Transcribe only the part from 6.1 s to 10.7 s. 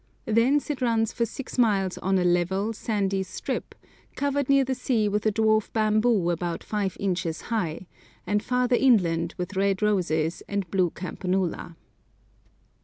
about five inches high, and farther inland with red roses and